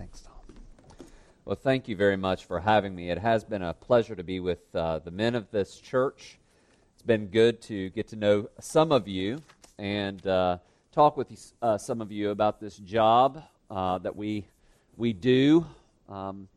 [0.00, 1.04] Thanks, Tom.
[1.44, 3.10] Well, thank you very much for having me.
[3.10, 6.38] It has been a pleasure to be with uh, the men of this church.
[6.94, 9.42] It's been good to get to know some of you
[9.78, 10.56] and uh,
[10.90, 14.46] talk with uh, some of you about this job uh, that we
[14.96, 15.66] we do.
[16.08, 16.48] Um,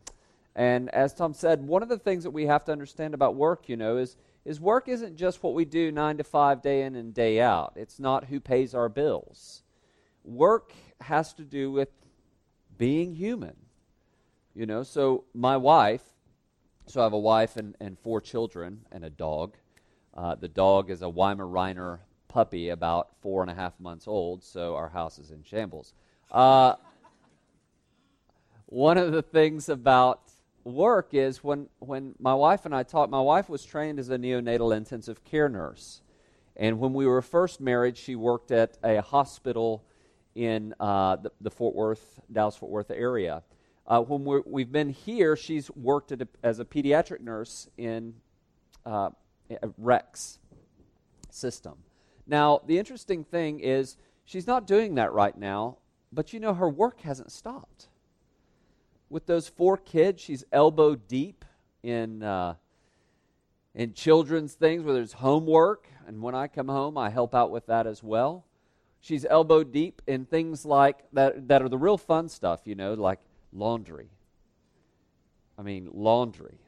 [0.55, 3.67] and as Tom said, one of the things that we have to understand about work,
[3.67, 4.15] you know, is
[4.45, 7.73] is work isn't just what we do nine to five, day in and day out.
[7.75, 9.63] It's not who pays our bills.
[10.23, 10.71] Work
[11.01, 11.89] has to do with
[12.83, 13.55] being human.
[14.53, 16.01] You know, so my wife,
[16.85, 19.55] so I have a wife and, and four children and a dog.
[20.13, 24.75] Uh, the dog is a Weimaraner puppy, about four and a half months old, so
[24.75, 25.93] our house is in shambles.
[26.29, 26.75] Uh,
[28.65, 30.19] one of the things about
[30.65, 34.17] work is when, when my wife and I talked, my wife was trained as a
[34.17, 36.01] neonatal intensive care nurse.
[36.57, 39.85] And when we were first married, she worked at a hospital
[40.35, 43.43] in uh, the, the, Fort Worth, Dallas Fort Worth area.
[43.85, 48.13] Uh, when we have been here, she's worked a, as a pediatric nurse in
[48.85, 49.09] uh,
[49.77, 50.39] Rex
[51.29, 51.75] system.
[52.25, 55.77] Now, the interesting thing is she's not doing that right now,
[56.11, 57.87] but you know, her work hasn't stopped
[59.09, 60.21] with those four kids.
[60.21, 61.45] She's elbow deep
[61.83, 62.55] in uh,
[63.75, 67.65] in children's things, whether it's homework, and when I come home, I help out with
[67.67, 68.45] that as well.
[69.03, 72.93] She's elbow deep in things like that that are the real fun stuff, you know,
[72.93, 73.19] like
[73.51, 74.07] laundry.
[75.59, 76.59] I mean, laundry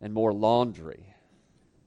[0.00, 1.12] and more laundry.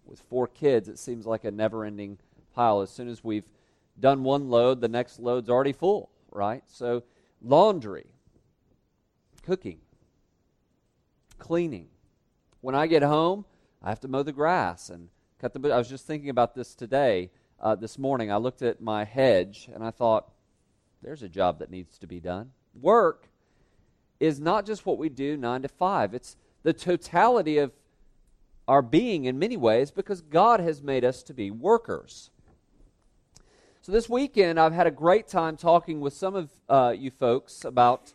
[0.05, 2.17] With four kids, it seems like a never-ending
[2.53, 2.81] pile.
[2.81, 3.49] As soon as we've
[3.97, 6.63] done one load, the next load's already full, right?
[6.67, 7.03] So,
[7.41, 8.07] laundry
[9.41, 9.79] cooking,
[11.39, 11.87] cleaning.
[12.59, 13.45] When I get home,
[13.81, 15.07] I have to mow the grass and
[15.39, 15.71] cut the.
[15.71, 18.31] I was just thinking about this today, uh, this morning.
[18.31, 20.29] I looked at my hedge and I thought,
[21.01, 22.51] there's a job that needs to be done.
[22.79, 23.27] Work
[24.19, 27.71] is not just what we do nine to five, it's the totality of
[28.67, 32.31] our being in many ways because God has made us to be workers.
[33.81, 37.63] So this weekend, I've had a great time talking with some of uh, you folks
[37.63, 38.13] about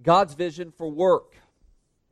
[0.00, 1.34] God's vision for work,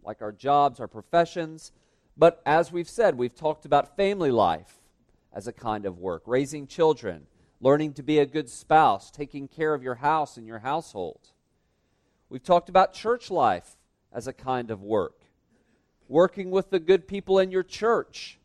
[0.02, 1.70] like our jobs, our professions.
[2.16, 4.80] But as we've said, we've talked about family life
[5.36, 7.26] as a kind of work, raising children,
[7.60, 11.20] learning to be a good spouse, taking care of your house and your household.
[12.30, 13.76] We've talked about church life
[14.10, 15.20] as a kind of work,
[16.08, 18.38] working with the good people in your church,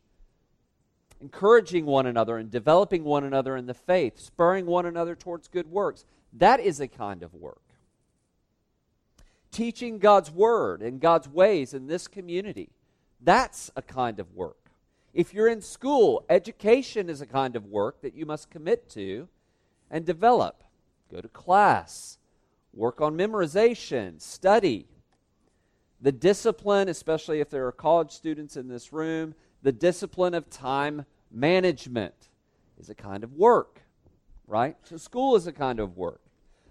[1.20, 5.70] encouraging one another and developing one another in the faith, spurring one another towards good
[5.70, 6.04] works.
[6.34, 7.62] That is a kind of work
[9.52, 12.70] teaching God's word and God's ways in this community.
[13.20, 14.61] That's a kind of work.
[15.14, 19.28] If you're in school, education is a kind of work that you must commit to
[19.90, 20.64] and develop.
[21.10, 22.16] Go to class,
[22.72, 24.86] work on memorization, study.
[26.00, 31.04] The discipline, especially if there are college students in this room, the discipline of time
[31.30, 32.30] management
[32.80, 33.82] is a kind of work,
[34.46, 34.76] right?
[34.84, 36.22] So, school is a kind of work.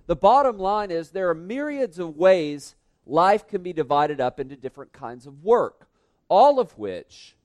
[0.07, 2.75] The bottom line is there are myriads of ways
[3.05, 5.87] life can be divided up into different kinds of work,
[6.27, 7.35] all of which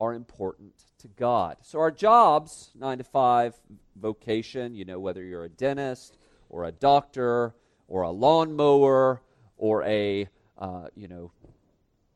[0.00, 1.56] are important to God.
[1.62, 3.54] So, our jobs, nine to five,
[3.96, 7.54] vocation, you know, whether you're a dentist or a doctor
[7.88, 9.22] or a lawnmower
[9.56, 10.28] or a,
[10.58, 11.32] uh, you know,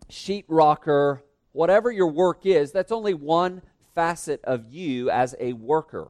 [0.09, 1.22] sheet rocker,
[1.53, 3.62] whatever your work is, that's only one
[3.94, 6.09] facet of you as a worker.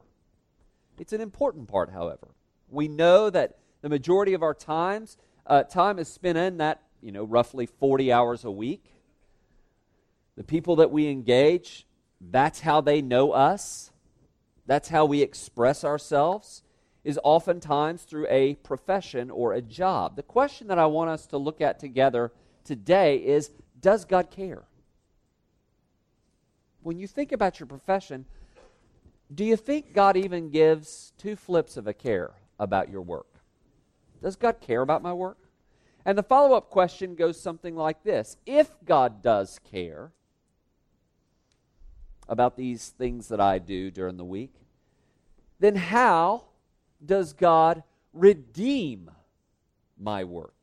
[0.99, 2.29] It's an important part, however.
[2.69, 5.17] We know that the majority of our times,
[5.47, 8.92] uh, time is spent in that, you know, roughly 40 hours a week.
[10.35, 11.85] The people that we engage,
[12.19, 13.91] that's how they know us.
[14.65, 16.63] That's how we express ourselves,
[17.03, 20.15] is oftentimes through a profession or a job.
[20.15, 22.31] The question that I want us to look at together
[22.63, 24.63] today is Does God care?
[26.81, 28.25] When you think about your profession,
[29.33, 33.27] do you think God even gives two flips of a care about your work?
[34.21, 35.37] Does God care about my work?
[36.05, 40.11] And the follow up question goes something like this If God does care
[42.27, 44.53] about these things that I do during the week,
[45.59, 46.45] then how
[47.05, 47.83] does God
[48.13, 49.11] redeem
[49.99, 50.55] my work?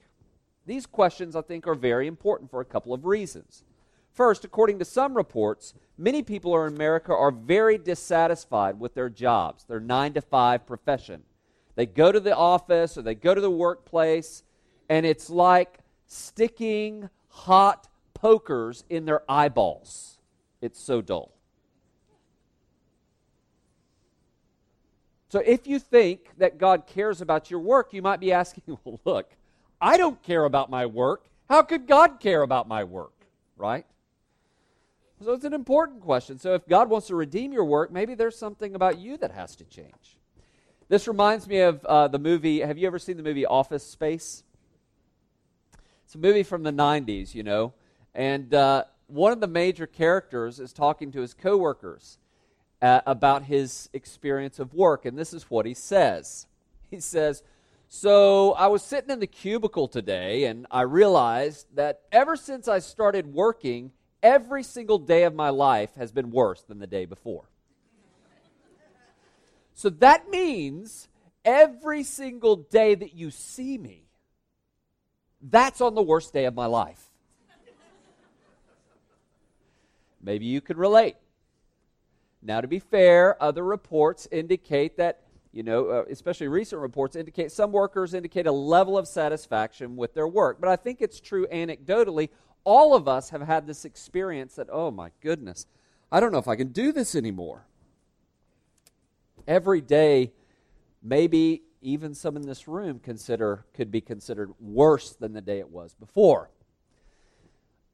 [0.66, 3.64] These questions, I think, are very important for a couple of reasons.
[4.12, 9.64] First, according to some reports, many people in America are very dissatisfied with their jobs,
[9.64, 11.22] their nine to five profession.
[11.76, 14.42] They go to the office or they go to the workplace,
[14.88, 20.18] and it's like sticking hot pokers in their eyeballs.
[20.60, 21.32] It's so dull.
[25.30, 29.00] So if you think that God cares about your work, you might be asking, well,
[29.04, 29.30] look,
[29.80, 31.24] I don't care about my work.
[31.48, 33.14] How could God care about my work?
[33.56, 33.86] Right?
[35.22, 36.38] So it's an important question.
[36.38, 39.54] So if God wants to redeem your work, maybe there's something about you that has
[39.56, 40.18] to change.
[40.88, 42.60] This reminds me of uh, the movie.
[42.60, 44.42] Have you ever seen the movie Office Space?
[46.04, 47.74] It's a movie from the 90s, you know.
[48.14, 52.18] And uh, one of the major characters is talking to his coworkers
[52.82, 55.04] uh, about his experience of work.
[55.04, 56.46] And this is what he says
[56.90, 57.42] He says,
[57.88, 62.78] So I was sitting in the cubicle today, and I realized that ever since I
[62.80, 63.92] started working,
[64.22, 67.44] every single day of my life has been worse than the day before.
[69.74, 71.08] so that means
[71.44, 74.04] every single day that you see me,
[75.40, 77.06] that's on the worst day of my life.
[80.22, 81.16] Maybe you could relate.
[82.42, 85.22] Now, to be fair, other reports indicate that,
[85.52, 90.14] you know, uh, especially recent reports indicate some workers indicate a level of satisfaction with
[90.14, 90.60] their work.
[90.60, 92.30] But I think it's true anecdotally
[92.64, 95.66] all of us have had this experience that, oh my goodness,
[96.12, 97.66] I don't know if I can do this anymore.
[99.46, 100.32] Every day,
[101.02, 105.70] maybe even some in this room consider could be considered worse than the day it
[105.70, 106.50] was before.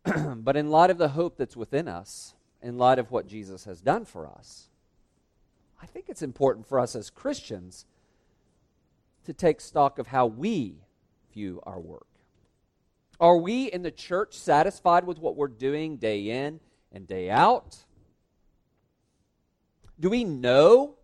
[0.37, 3.81] but in light of the hope that's within us, in light of what Jesus has
[3.81, 4.69] done for us,
[5.81, 7.87] I think it's important for us as Christians
[9.25, 10.77] to take stock of how we
[11.33, 12.07] view our work.
[13.19, 16.61] Are we in the church satisfied with what we're doing day in
[16.93, 17.77] and day out?
[19.99, 20.97] Do we know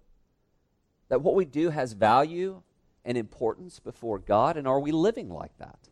[1.08, 2.62] that what we do has value
[3.04, 4.56] and importance before God?
[4.56, 5.88] And are we living like that?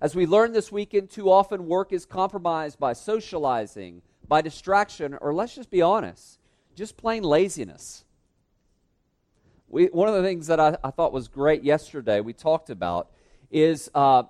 [0.00, 5.32] As we learned this weekend, too often work is compromised by socializing, by distraction, or
[5.34, 6.38] let's just be honest,
[6.76, 8.04] just plain laziness.
[9.68, 13.10] We, one of the things that I, I thought was great yesterday, we talked about,
[13.50, 14.24] is uh,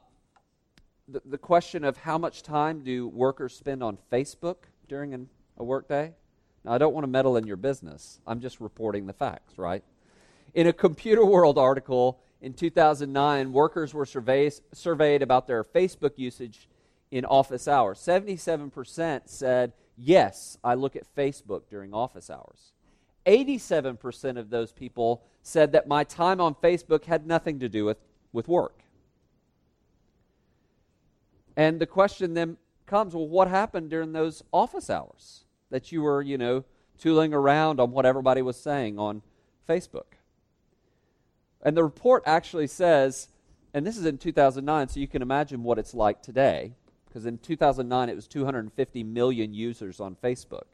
[1.08, 4.56] the, the question of how much time do workers spend on Facebook
[4.88, 6.14] during an, a workday?
[6.64, 8.20] Now, I don't want to meddle in your business.
[8.26, 9.82] I'm just reporting the facts, right?
[10.54, 16.68] In a Computer World article in 2009, workers were surveys, surveyed about their Facebook usage
[17.10, 17.98] in office hours.
[17.98, 22.72] 77% said, Yes, I look at Facebook during office hours.
[23.26, 27.98] 87% of those people said that my time on Facebook had nothing to do with,
[28.32, 28.80] with work.
[31.56, 32.56] And the question then
[32.86, 36.64] comes well, what happened during those office hours that you were, you know,
[36.98, 39.22] tooling around on what everybody was saying on
[39.68, 40.14] Facebook?
[41.60, 43.28] And the report actually says,
[43.74, 46.74] and this is in 2009, so you can imagine what it's like today,
[47.18, 50.66] because in 2009 it was 250 million users on Facebook.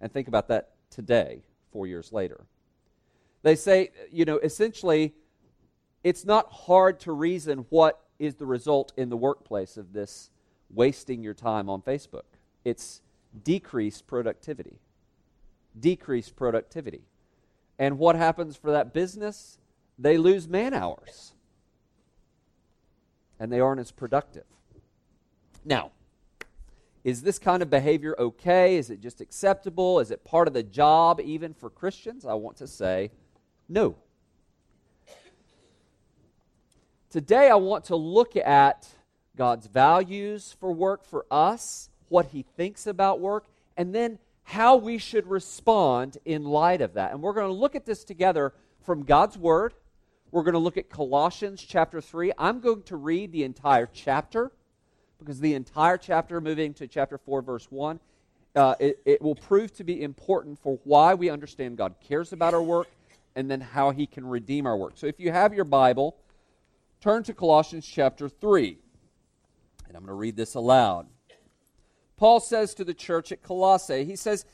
[0.00, 1.42] And think about that today,
[1.72, 2.44] four years later.
[3.42, 5.12] They say, you know, essentially,
[6.04, 10.30] it's not hard to reason what is the result in the workplace of this
[10.72, 12.38] wasting your time on Facebook?
[12.64, 13.02] It's
[13.42, 14.78] decreased productivity.
[15.80, 17.02] Decreased productivity.
[17.76, 19.58] And what happens for that business?
[19.98, 21.32] They lose man hours.
[23.40, 24.44] And they aren't as productive.
[25.64, 25.92] Now,
[27.02, 28.76] is this kind of behavior okay?
[28.76, 30.00] Is it just acceptable?
[30.00, 32.26] Is it part of the job even for Christians?
[32.26, 33.10] I want to say
[33.68, 33.96] no.
[37.08, 38.88] Today, I want to look at
[39.36, 44.98] God's values for work for us, what He thinks about work, and then how we
[44.98, 47.12] should respond in light of that.
[47.12, 48.52] And we're going to look at this together
[48.82, 49.74] from God's Word.
[50.30, 52.32] We're going to look at Colossians chapter 3.
[52.38, 54.52] I'm going to read the entire chapter
[55.20, 58.00] because the entire chapter, moving to chapter 4, verse 1,
[58.56, 62.54] uh, it, it will prove to be important for why we understand God cares about
[62.54, 62.88] our work
[63.36, 64.94] and then how He can redeem our work.
[64.96, 66.16] So if you have your Bible,
[67.00, 68.76] Turn to Colossians chapter 3.
[69.88, 71.06] And I'm going to read this aloud.
[72.18, 74.44] Paul says to the church at Colossae, he says,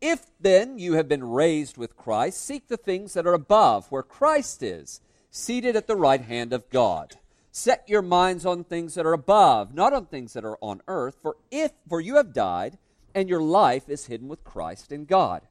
[0.00, 4.02] If then you have been raised with Christ, seek the things that are above, where
[4.02, 5.00] Christ is,
[5.30, 7.14] seated at the right hand of God.
[7.54, 11.18] Set your minds on things that are above, not on things that are on earth,
[11.20, 12.78] for if for you have died,
[13.14, 15.42] and your life is hidden with Christ in God.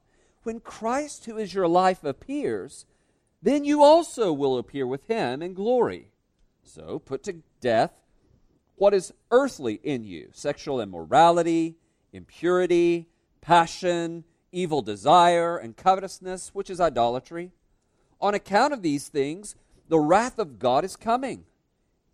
[0.42, 2.88] When Christ, who is your life, appears,
[3.44, 6.08] then you also will appear with him in glory.
[6.64, 7.94] So put to death
[8.78, 11.76] what is earthly in you sexual immorality,
[12.12, 13.10] impurity,
[13.42, 17.52] passion, evil desire, and covetousness, which is idolatry.
[18.20, 19.56] On account of these things,
[19.88, 21.46] the wrath of God is coming.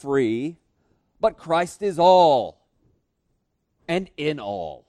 [0.00, 0.56] free,
[1.20, 2.60] but Christ is all
[3.86, 4.86] and in all.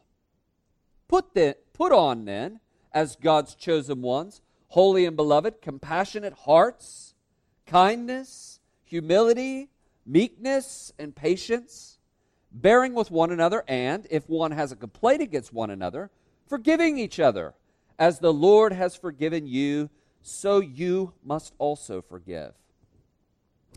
[1.08, 2.60] Put, the, put on then,
[2.94, 7.14] as God's chosen ones, holy and beloved, compassionate hearts,
[7.66, 9.70] kindness, humility,
[10.06, 12.00] meekness, and patience,
[12.52, 16.10] bearing with one another, and, if one has a complaint against one another,
[16.48, 17.54] forgiving each other.
[17.98, 19.90] As the Lord has forgiven you,
[20.22, 22.54] so you must also forgive.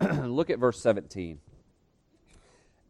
[0.24, 1.38] Look at verse 17.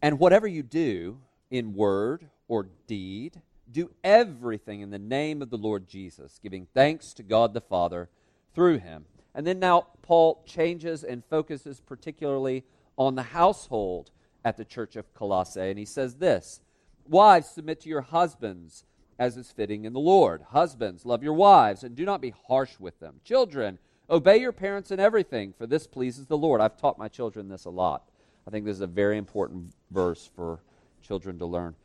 [0.02, 1.18] And whatever you do
[1.50, 7.12] in word or deed, do everything in the name of the Lord Jesus, giving thanks
[7.14, 8.08] to God the Father
[8.54, 9.04] through him.
[9.34, 12.64] And then now Paul changes and focuses particularly
[12.96, 14.10] on the household
[14.44, 15.70] at the church of Colossae.
[15.70, 16.60] And he says this
[17.08, 18.84] Wives, submit to your husbands
[19.18, 20.42] as is fitting in the Lord.
[20.50, 23.20] Husbands, love your wives and do not be harsh with them.
[23.22, 23.78] Children,
[24.10, 26.60] obey your parents in everything, for this pleases the Lord.
[26.60, 28.10] I've taught my children this a lot.
[28.46, 30.60] I think this is a very important verse for
[31.00, 31.76] children to learn.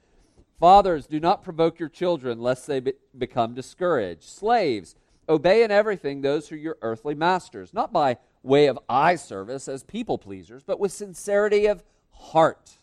[0.60, 4.24] Fathers, do not provoke your children lest they be- become discouraged.
[4.24, 4.96] Slaves,
[5.30, 9.68] obey in everything those who are your earthly masters, not by way of eye service
[9.68, 12.80] as people pleasers, but with sincerity of heart,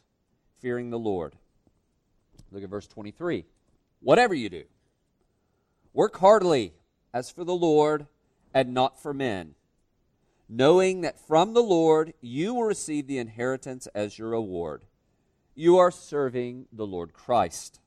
[0.61, 1.34] fearing the Lord.
[2.50, 3.46] Look at verse 23.
[4.00, 4.64] Whatever you do,
[5.94, 6.75] work heartily
[7.14, 8.06] as for the Lord
[8.54, 9.54] and not for men,
[10.49, 14.85] knowing that from the Lord you will receive the inheritance as your reward.
[15.54, 17.80] You are serving the Lord Christ.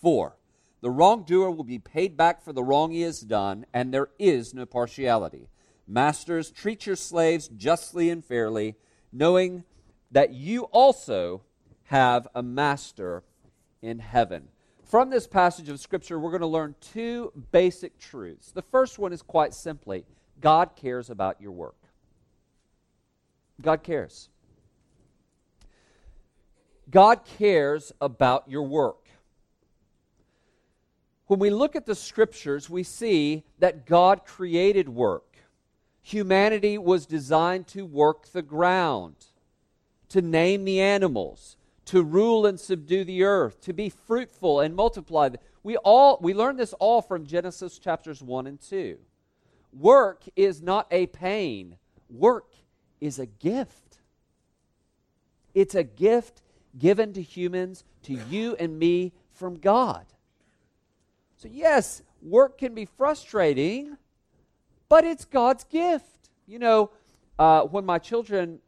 [0.00, 0.36] 4.
[0.80, 4.52] The wrongdoer will be paid back for the wrong he has done, and there is
[4.52, 5.48] no partiality.
[5.86, 8.76] Masters, treat your slaves justly and fairly,
[9.12, 9.64] knowing
[10.10, 11.42] that you also
[11.84, 13.22] have a master
[13.82, 14.48] in heaven.
[14.94, 18.52] From this passage of Scripture, we're going to learn two basic truths.
[18.52, 20.04] The first one is quite simply
[20.40, 21.74] God cares about your work.
[23.60, 24.28] God cares.
[26.92, 29.08] God cares about your work.
[31.26, 35.38] When we look at the Scriptures, we see that God created work.
[36.02, 39.16] Humanity was designed to work the ground,
[40.10, 45.30] to name the animals, to rule and subdue the earth, to be fruitful and multiply.
[45.62, 48.98] We all we learn this all from Genesis chapters 1 and 2.
[49.72, 51.76] Work is not a pain.
[52.08, 52.52] Work
[53.00, 53.98] is a gift.
[55.54, 56.42] It's a gift
[56.78, 60.06] given to humans, to you and me from God.
[61.36, 63.96] So yes, work can be frustrating,
[64.88, 66.30] but it's God's gift.
[66.46, 66.90] You know,
[67.38, 68.60] uh, when my children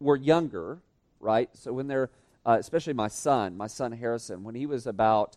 [0.00, 0.78] were younger,
[1.20, 1.48] right?
[1.54, 2.10] So when they're,
[2.48, 5.36] uh, especially my son, my son Harrison, when he was about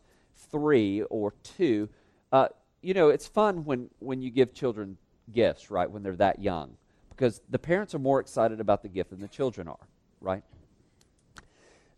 [0.50, 1.90] three or two,
[2.32, 2.48] uh,
[2.82, 4.98] you know, it's fun when, when you give children
[5.32, 6.78] gifts, right, when they're that young,
[7.10, 9.88] because the parents are more excited about the gift than the children are,
[10.22, 10.44] right?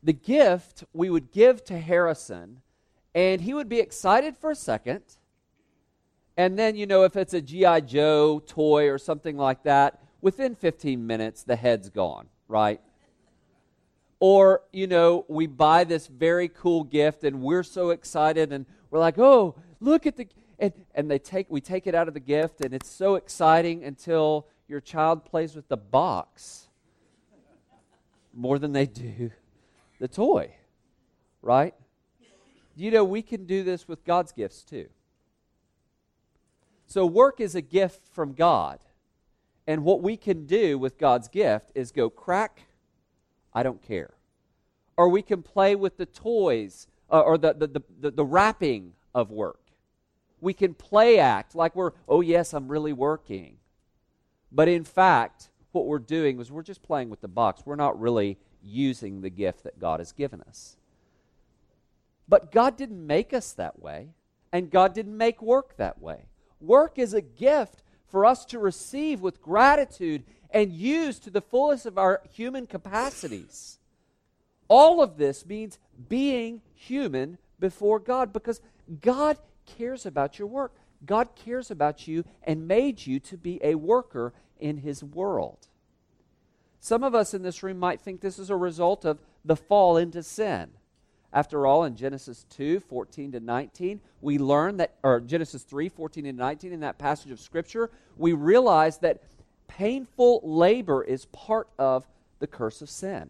[0.02, 2.62] The gift we would give to Harrison,
[3.14, 5.04] and he would be excited for a second
[6.36, 7.82] and then, you know, if it's a G.I.
[7.82, 12.82] Joe toy or something like that, within 15 minutes, the head's gone, right?
[14.26, 19.00] Or, you know, we buy this very cool gift and we're so excited and we're
[19.00, 20.30] like, oh, look at the.
[20.58, 23.84] And, and they take, we take it out of the gift and it's so exciting
[23.84, 26.70] until your child plays with the box
[28.34, 29.30] more than they do
[30.00, 30.52] the toy,
[31.42, 31.76] right?
[32.78, 34.88] You know, we can do this with God's gifts too.
[36.88, 38.80] So, work is a gift from God.
[39.68, 42.68] And what we can do with God's gift is go crack,
[43.54, 44.14] I don't care.
[44.98, 49.32] Or we can play with the toys uh, or the, the, the, the, wrapping of
[49.32, 49.60] work.
[50.42, 53.58] We can play act like we're, oh, yes, I'm really working.
[54.52, 57.64] But in fact, what we're doing is we're just playing with the box.
[57.66, 60.78] We're not really using the gift that God has given us.
[62.28, 64.10] But God didn't make us that way,
[64.52, 66.26] and God didn't make work that way.
[66.62, 71.86] Work is a gift for us to receive with gratitude and use to the fullest
[71.86, 73.80] of our human capacities.
[74.68, 78.62] All of this means being human before God because
[79.02, 80.74] God cares about your work.
[81.06, 85.68] God cares about you and made you to be a worker in His world.
[86.80, 89.98] Some of us in this room might think this is a result of the fall
[89.98, 90.70] into sin.
[91.34, 96.28] After all, in Genesis 2 14 to 19, we learn that, or Genesis 3 14
[96.28, 99.24] and 19, in that passage of Scripture, we realize that
[99.78, 102.08] painful labor is part of
[102.40, 103.30] the curse of sin.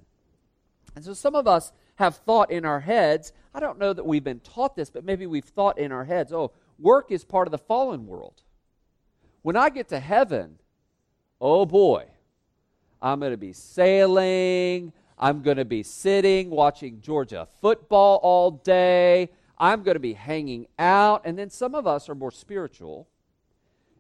[0.96, 4.24] And so some of us have thought in our heads, I don't know that we've
[4.24, 7.52] been taught this, but maybe we've thought in our heads, oh, work is part of
[7.52, 8.42] the fallen world.
[9.42, 10.58] When I get to heaven,
[11.40, 12.06] oh boy,
[13.02, 14.94] I'm going to be sailing.
[15.18, 19.30] I'm going to be sitting watching Georgia football all day.
[19.58, 21.22] I'm going to be hanging out.
[21.26, 23.08] And then some of us are more spiritual.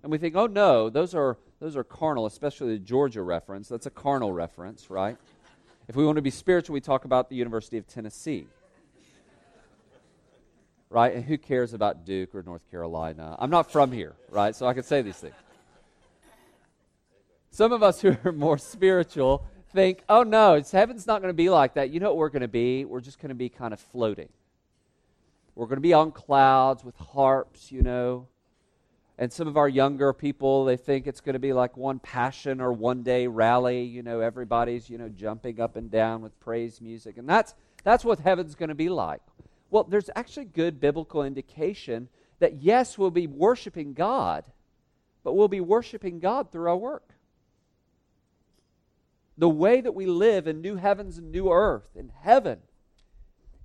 [0.01, 3.69] And we think, oh no, those are, those are carnal, especially the Georgia reference.
[3.69, 5.15] That's a carnal reference, right?
[5.87, 8.47] If we want to be spiritual, we talk about the University of Tennessee.
[10.89, 11.15] Right?
[11.15, 13.37] And who cares about Duke or North Carolina?
[13.39, 14.53] I'm not from here, right?
[14.53, 15.35] So I can say these things.
[17.49, 21.49] Some of us who are more spiritual think, oh no, heaven's not going to be
[21.49, 21.91] like that.
[21.91, 22.83] You know what we're going to be?
[22.83, 24.27] We're just going to be kind of floating.
[25.55, 28.27] We're going to be on clouds with harps, you know.
[29.17, 32.59] And some of our younger people, they think it's going to be like one passion
[32.59, 33.83] or one day rally.
[33.83, 37.17] You know, everybody's, you know, jumping up and down with praise music.
[37.17, 37.53] And that's,
[37.83, 39.21] that's what heaven's going to be like.
[39.69, 44.45] Well, there's actually good biblical indication that yes, we'll be worshiping God,
[45.23, 47.13] but we'll be worshiping God through our work
[49.37, 52.59] the way that we live in new heavens and new earth, in heaven,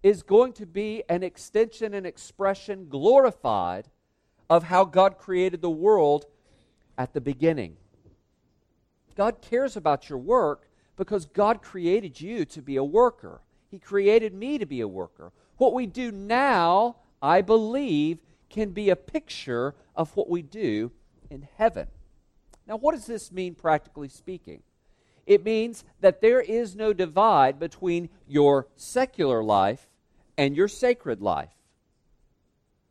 [0.03, 3.89] is going to be an extension and expression glorified
[4.51, 6.27] of how God created the world
[6.97, 7.77] at the beginning.
[9.15, 13.41] God cares about your work because God created you to be a worker.
[13.71, 15.33] He created me to be a worker.
[15.57, 20.93] What we do now, I believe, can be a picture of what we do
[21.31, 21.89] in heaven.
[22.67, 24.63] Now, what does this mean practically speaking?
[25.27, 29.89] It means that there is no divide between your secular life
[30.39, 31.58] and your sacred life.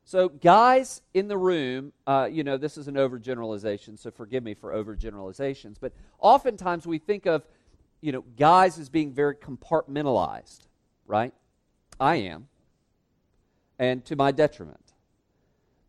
[0.07, 4.53] So, guys in the room, uh, you know, this is an overgeneralization, so forgive me
[4.53, 7.45] for overgeneralizations, but oftentimes we think of,
[7.99, 10.59] you know, guys as being very compartmentalized,
[11.07, 11.33] right?
[11.99, 12.47] I am,
[13.77, 14.93] and to my detriment.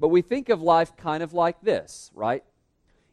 [0.00, 2.42] But we think of life kind of like this, right?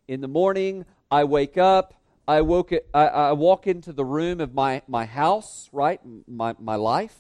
[0.08, 1.94] In the morning, I wake up,
[2.28, 6.78] I, woke I, I walk into the room of my, my house, right, my, my
[6.78, 7.16] life.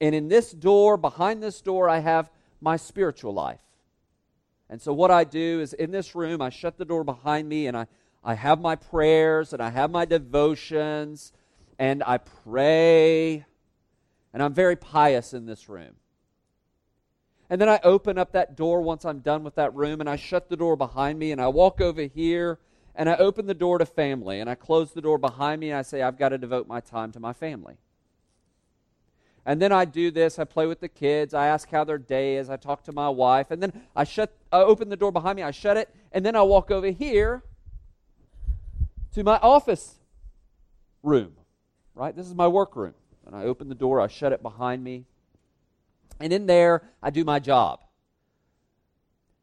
[0.00, 3.60] And in this door, behind this door, I have my spiritual life.
[4.68, 7.66] And so, what I do is in this room, I shut the door behind me
[7.66, 7.86] and I,
[8.22, 11.32] I have my prayers and I have my devotions
[11.78, 13.44] and I pray.
[14.32, 15.96] And I'm very pious in this room.
[17.48, 20.14] And then I open up that door once I'm done with that room and I
[20.14, 22.60] shut the door behind me and I walk over here
[22.94, 25.78] and I open the door to family, and I close the door behind me, and
[25.78, 27.78] I say, I've got to devote my time to my family.
[29.50, 30.38] And then I do this.
[30.38, 31.34] I play with the kids.
[31.34, 32.48] I ask how their day is.
[32.48, 33.50] I talk to my wife.
[33.50, 35.42] And then I shut I open the door behind me.
[35.42, 35.92] I shut it.
[36.12, 37.42] And then I walk over here
[39.12, 39.96] to my office
[41.02, 41.32] room.
[41.96, 42.14] Right?
[42.14, 42.94] This is my work room.
[43.26, 44.00] And I open the door.
[44.00, 45.04] I shut it behind me.
[46.20, 47.80] And in there, I do my job.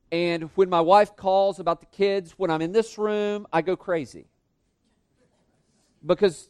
[0.10, 3.76] And when my wife calls about the kids, when I'm in this room, I go
[3.76, 4.28] crazy.
[6.06, 6.50] Because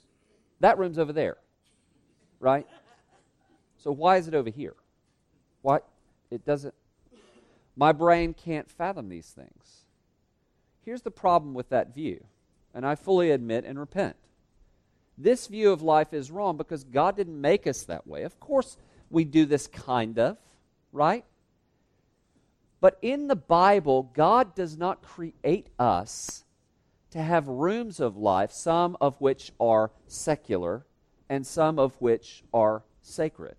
[0.60, 1.38] that room's over there,
[2.40, 2.68] right?
[3.88, 4.76] So why is it over here?
[5.62, 5.80] Why?
[6.30, 6.74] It doesn't.
[7.78, 9.86] My brain can't fathom these things.
[10.84, 12.26] Here's the problem with that view,
[12.74, 14.18] and I fully admit and repent.
[15.18, 18.24] This view of life is wrong because God didn't make us that way.
[18.24, 18.76] Of course,
[19.10, 20.38] we do this kind of,
[20.92, 21.24] right?
[22.82, 26.44] But in the Bible, God does not create us
[27.12, 30.86] to have rooms of life, some of which are secular
[31.30, 33.56] and some of which are sacred.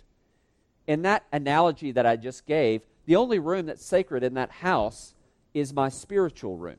[0.88, 5.14] In that analogy that I just gave, the only room that's sacred in that house
[5.52, 6.78] is my spiritual room.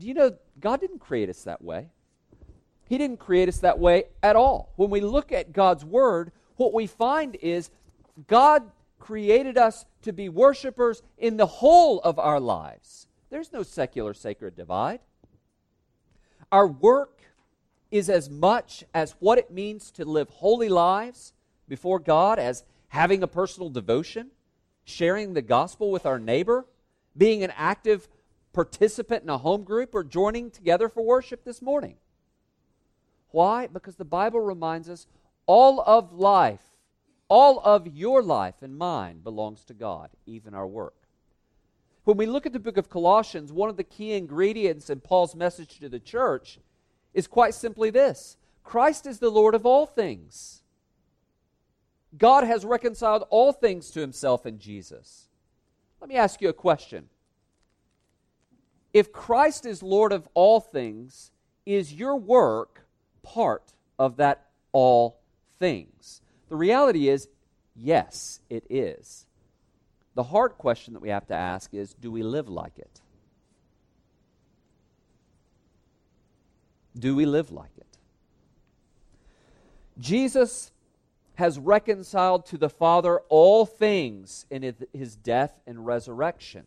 [0.00, 1.86] Do you know God didn't create us that way?
[2.88, 4.72] He didn't create us that way at all.
[4.74, 7.70] When we look at God's Word, what we find is
[8.26, 8.64] God
[8.98, 13.06] created us to be worshipers in the whole of our lives.
[13.30, 14.98] There's no secular sacred divide.
[16.50, 17.20] Our work
[17.92, 21.34] is as much as what it means to live holy lives
[21.70, 24.32] before God as having a personal devotion,
[24.84, 26.66] sharing the gospel with our neighbor,
[27.16, 28.08] being an active
[28.52, 31.94] participant in a home group or joining together for worship this morning.
[33.30, 33.68] Why?
[33.68, 35.06] Because the Bible reminds us
[35.46, 36.64] all of life,
[37.28, 40.94] all of your life and mine belongs to God, even our work.
[42.02, 45.36] When we look at the book of Colossians, one of the key ingredients in Paul's
[45.36, 46.58] message to the church
[47.14, 50.59] is quite simply this Christ is the Lord of all things.
[52.18, 55.28] God has reconciled all things to himself in Jesus.
[56.00, 57.08] Let me ask you a question.
[58.92, 61.30] If Christ is Lord of all things,
[61.64, 62.86] is your work
[63.22, 65.20] part of that all
[65.58, 66.20] things?
[66.48, 67.28] The reality is,
[67.76, 69.26] yes, it is.
[70.14, 73.00] The hard question that we have to ask is do we live like it?
[76.98, 77.86] Do we live like it?
[80.00, 80.69] Jesus
[81.40, 86.66] has reconciled to the Father all things in his death and resurrection.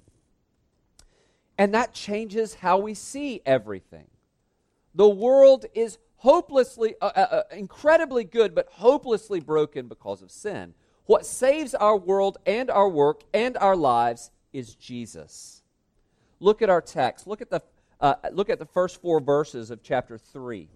[1.59, 4.07] And that changes how we see everything.
[4.95, 10.73] The world is hopelessly, uh, uh, uh, incredibly good, but hopelessly broken because of sin.
[11.05, 15.62] What saves our world and our work and our lives is Jesus.
[16.39, 17.27] Look at our text.
[17.27, 17.62] Look at the,
[18.01, 20.67] uh, look at the first four verses of chapter 3.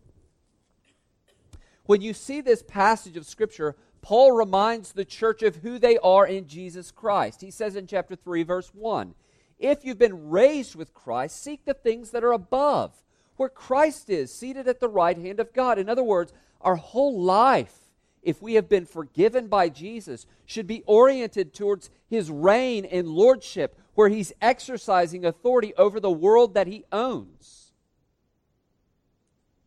[1.87, 6.25] When you see this passage of Scripture, Paul reminds the church of who they are
[6.25, 7.41] in Jesus Christ.
[7.41, 9.13] He says in chapter 3, verse 1
[9.59, 12.91] If you've been raised with Christ, seek the things that are above
[13.37, 15.77] where Christ is, seated at the right hand of God.
[15.77, 17.75] In other words, our whole life,
[18.23, 23.79] if we have been forgiven by Jesus, should be oriented towards his reign and lordship,
[23.93, 27.71] where he's exercising authority over the world that he owns.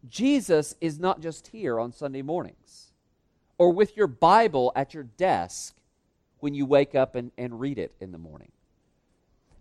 [0.08, 2.89] Jesus is not just here on Sunday mornings
[3.60, 5.76] or with your Bible at your desk
[6.38, 8.50] when you wake up and, and read it in the morning.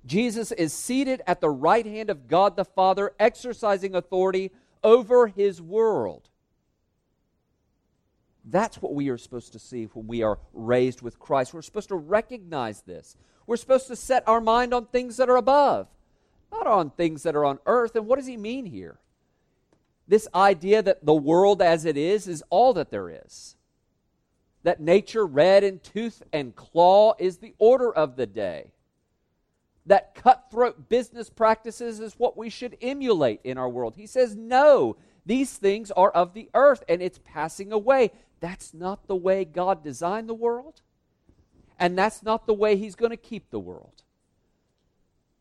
[0.06, 4.52] Jesus is seated at the right hand of God the Father, exercising authority
[4.86, 6.30] over his world.
[8.46, 11.54] That's what we are supposed to see when we are raised with Christ.
[11.54, 13.18] We're supposed to recognize this.
[13.48, 15.90] We're supposed to set our mind on things that are above,
[16.54, 17.98] not on things that are on earth.
[17.98, 18.98] And what does he mean here?
[20.08, 23.58] This idea that the world as it is is all that there is.
[24.64, 28.72] That nature, red in tooth and claw, is the order of the day
[29.90, 33.96] that cutthroat business practices is what we should emulate in our world.
[33.96, 38.12] He says, no, these things are of the earth and it's passing away.
[38.40, 40.82] That's not the way God designed the world,
[41.80, 44.04] and that's not the way He's going to keep the world.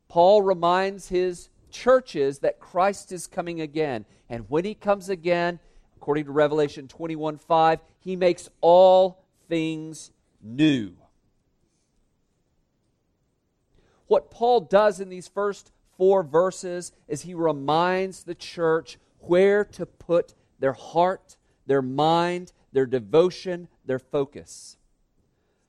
[0.08, 5.60] Paul reminds his churches that Christ is coming again, and when He comes again,
[5.98, 10.94] according to Revelation 21 5, He makes all things new.
[14.08, 19.86] what Paul does in these first four verses is he reminds the church where to
[19.86, 24.76] put their heart, their mind, their devotion, their focus.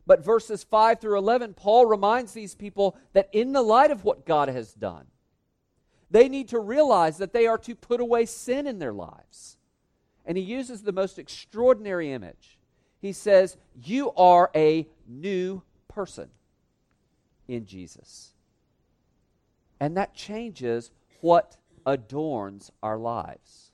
[0.07, 4.25] But verses 5 through 11, Paul reminds these people that in the light of what
[4.25, 5.05] God has done,
[6.09, 9.57] they need to realize that they are to put away sin in their lives.
[10.29, 12.59] And he uses the most extraordinary image.
[13.01, 16.29] He says, You are a new person
[17.47, 18.33] in Jesus.
[19.79, 23.71] And that changes what adorns our lives.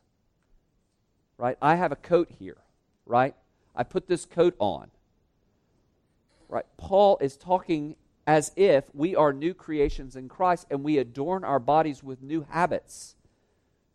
[1.37, 1.57] Right?
[1.61, 2.57] I have a coat here,
[3.05, 3.35] right?
[3.75, 4.89] I put this coat on.
[6.47, 6.65] Right?
[6.77, 11.59] Paul is talking as if we are new creations in Christ and we adorn our
[11.59, 13.17] bodies with new habits,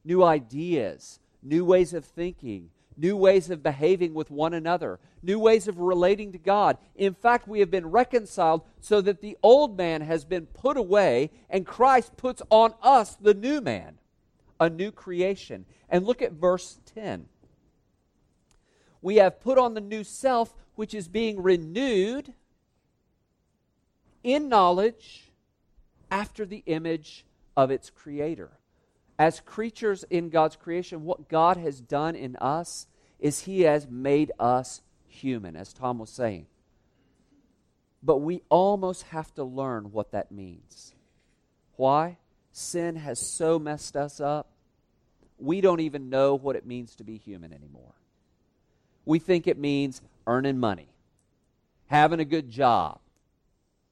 [0.05, 5.68] new ideas, new ways of thinking, new ways of behaving with one another, new ways
[5.68, 6.76] of relating to God.
[6.94, 11.31] In fact, we have been reconciled so that the old man has been put away
[11.48, 13.98] and Christ puts on us the new man,
[14.59, 15.64] a new creation.
[15.88, 17.26] And look at verse 10.
[19.03, 22.35] We have put on the new self, which is being renewed
[24.22, 25.31] in knowledge
[26.11, 27.24] after the image
[27.57, 28.60] of its creator
[29.20, 32.87] as creatures in God's creation, what God has done in us
[33.18, 36.46] is He has made us human, as Tom was saying.
[38.02, 40.94] But we almost have to learn what that means.
[41.76, 42.16] Why?
[42.52, 44.46] Sin has so messed us up,
[45.37, 47.92] we don't even know what it means to be human anymore.
[49.04, 50.88] We think it means earning money,
[51.88, 53.00] having a good job,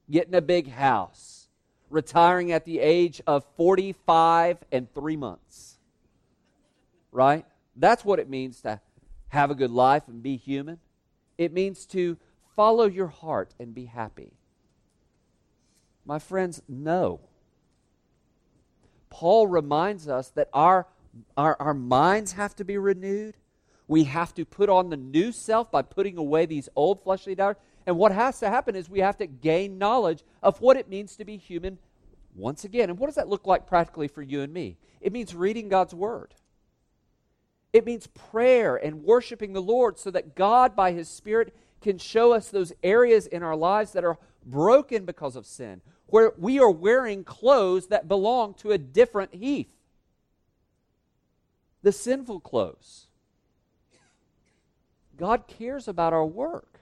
[0.09, 1.38] getting a big house
[1.89, 5.77] retiring at the age of 45 and three months.
[7.11, 7.45] Right?
[7.75, 8.79] That's what it means to
[9.29, 10.79] have a good life and be human.
[11.37, 12.17] It means to
[12.55, 14.33] follow your heart and be happy.
[16.05, 17.21] My friends, no.
[19.09, 20.87] Paul reminds us that our,
[21.37, 23.35] our, our minds have to be renewed.
[23.87, 27.57] We have to put on the new self by putting away these old fleshly desires.
[27.89, 31.15] And what has to happen is we have to gain knowledge of what it means
[31.15, 31.79] to be human
[32.35, 32.87] once again.
[32.87, 34.77] And what does that look like practically for you and me?
[35.01, 36.35] It means reading God's Word.
[37.73, 42.31] It means prayer and worshiping the Lord so that God, by His Spirit, can show
[42.31, 46.69] us those areas in our lives that are broken because of sin, where we are
[46.69, 49.73] wearing clothes that belong to a different Heath.
[51.81, 53.07] The sinful clothes.
[55.17, 56.78] God cares about our work.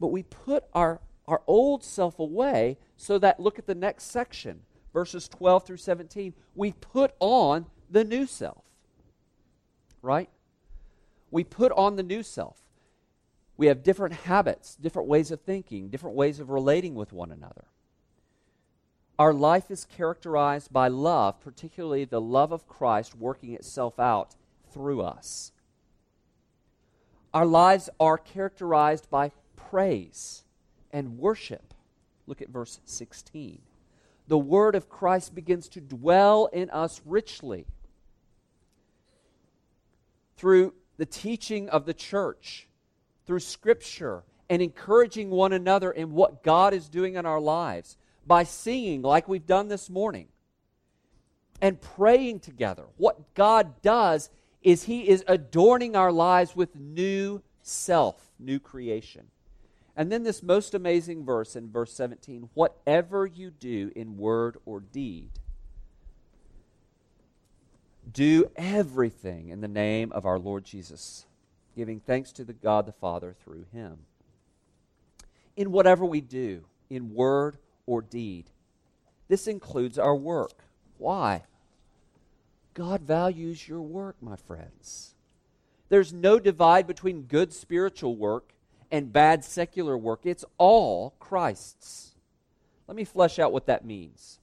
[0.00, 4.62] But we put our, our old self away so that, look at the next section,
[4.92, 6.34] verses 12 through 17.
[6.56, 8.64] We put on the new self.
[10.02, 10.30] Right?
[11.30, 12.56] We put on the new self.
[13.58, 17.66] We have different habits, different ways of thinking, different ways of relating with one another.
[19.18, 24.34] Our life is characterized by love, particularly the love of Christ working itself out
[24.72, 25.52] through us.
[27.34, 29.30] Our lives are characterized by
[29.70, 30.42] praise
[30.90, 31.72] and worship.
[32.26, 33.60] Look at verse 16.
[34.26, 37.66] The word of Christ begins to dwell in us richly
[40.36, 42.66] through the teaching of the church
[43.26, 48.42] through Scripture and encouraging one another in what God is doing in our lives by
[48.42, 50.26] singing like we've done this morning
[51.60, 52.86] and praying together.
[52.96, 54.30] What God does
[54.62, 59.26] is He is adorning our lives with new self, new creation.
[59.96, 64.80] And then this most amazing verse in verse 17 whatever you do in word or
[64.80, 65.30] deed,
[68.10, 71.26] do everything in the name of our Lord Jesus
[71.76, 73.98] giving thanks to the God the Father through him.
[75.56, 78.50] In whatever we do, in word or deed,
[79.28, 80.64] this includes our work.
[80.98, 81.44] Why?
[82.74, 85.14] God values your work, my friends.
[85.88, 88.52] There's no divide between good spiritual work
[88.90, 90.20] and bad secular work.
[90.24, 92.14] It's all Christ's.
[92.86, 94.38] Let me flesh out what that means.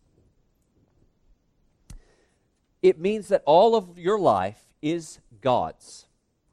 [2.81, 6.05] It means that all of your life is God's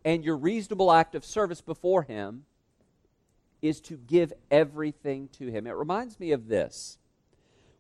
[0.04, 2.44] and your reasonable act of service before Him
[3.62, 5.66] is to give everything to Him.
[5.66, 6.98] It reminds me of this.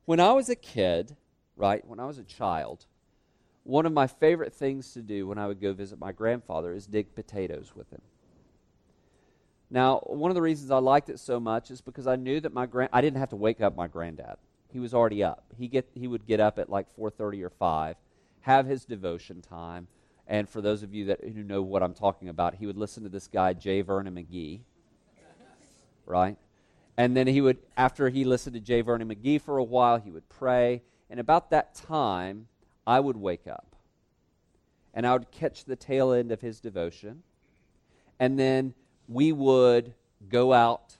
[0.06, 1.16] When I was a kid,
[1.56, 2.86] right, when I was a child,
[3.64, 6.86] one of my favorite things to do when I would go visit my grandfather is
[6.86, 8.02] dig potatoes with him.
[9.70, 12.52] Now, one of the reasons I liked it so much is because I knew that
[12.52, 14.36] my grand I didn't have to wake up my granddad.
[14.68, 15.44] He was already up.
[15.56, 17.96] He get he would get up at like 4:30 or 5,
[18.40, 19.88] have his devotion time,
[20.26, 23.02] and for those of you that who know what I'm talking about, he would listen
[23.02, 23.82] to this guy, J.
[23.82, 24.60] Vernon McGee,
[26.06, 26.36] right?
[26.96, 28.80] And then he would, after he listened to J.
[28.80, 30.82] Vernon McGee for a while, he would pray.
[31.10, 32.46] And about that time,
[32.86, 33.74] I would wake up.
[34.92, 37.22] And I would catch the tail end of his devotion.
[38.20, 38.74] And then
[39.08, 39.94] we would
[40.28, 40.96] go out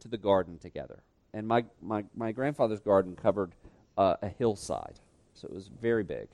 [0.00, 1.02] to the garden together.
[1.34, 3.52] And my, my, my grandfather's garden covered
[3.96, 5.00] uh, a hillside,
[5.34, 6.28] so it was very big.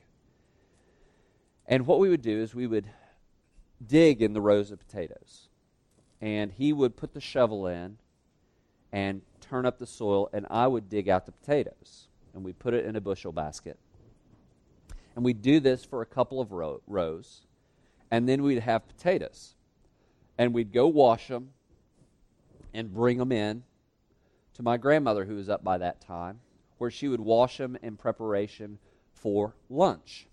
[1.67, 2.87] And what we would do is we would
[3.87, 5.49] dig in the rows of potatoes.
[6.21, 7.99] And he would put the shovel in
[8.91, 12.09] and turn up the soil, and I would dig out the potatoes.
[12.35, 13.79] And we put it in a bushel basket.
[15.15, 17.43] And we'd do this for a couple of row- rows.
[18.11, 19.55] And then we'd have potatoes.
[20.39, 21.51] And we'd go wash them
[22.73, 23.65] and bring them in
[24.55, 26.41] to my grandmother, who was up by that time,
[26.79, 28.79] where she would wash them in preparation
[29.13, 30.27] for lunch.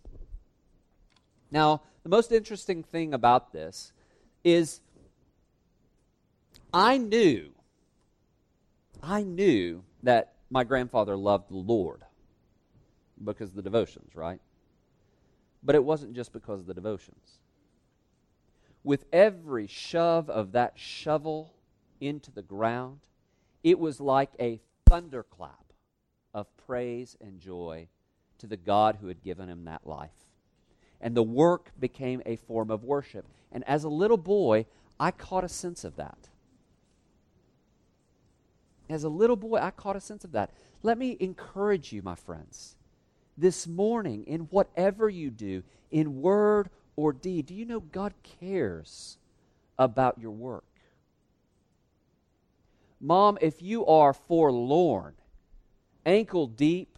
[1.52, 3.94] Now, the most interesting thing about this
[4.44, 4.82] is
[6.74, 7.52] I knew,
[9.02, 12.04] I knew that my grandfather loved the Lord
[13.24, 14.40] because of the devotions, right?
[15.64, 17.40] But it wasn't just because of the devotions.
[18.86, 21.54] With every shove of that shovel
[22.00, 23.00] into the ground,
[23.66, 25.74] it was like a thunderclap
[26.34, 27.90] of praise and joy
[28.38, 30.26] to the God who had given him that life
[31.02, 33.26] and the work became a form of worship.
[33.52, 34.66] And as a little boy,
[35.00, 36.18] I caught a sense of that.
[38.90, 40.52] As a little boy, I caught a sense of that.
[40.84, 42.76] Let me encourage you, my friends,
[43.38, 49.18] this morning, in whatever you do, in word or deed, do you know God cares
[49.78, 50.64] about your work?
[53.00, 55.14] Mom, if you are forlorn,
[56.06, 56.98] ankle deep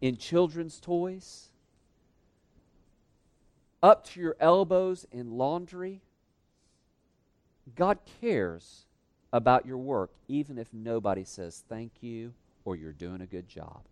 [0.00, 1.48] in children's toys,
[3.82, 6.02] up to your elbows in laundry,
[7.74, 8.86] God cares
[9.32, 12.32] about your work, even if nobody says thank you
[12.64, 13.82] or you're doing a good job.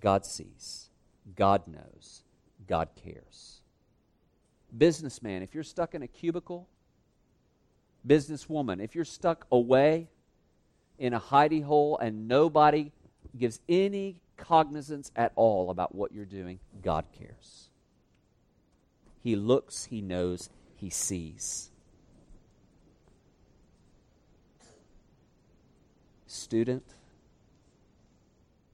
[0.00, 0.90] God sees.
[1.36, 2.22] God knows.
[2.66, 3.60] God cares.
[4.76, 6.68] Businessman, if you're stuck in a cubicle,
[8.06, 10.08] businesswoman, if you're stuck away
[10.98, 12.92] in a hidey hole and nobody
[13.36, 17.70] gives any cognizance at all about what you're doing, God cares.
[19.22, 21.70] He looks, He knows, He sees.
[26.26, 26.84] Student,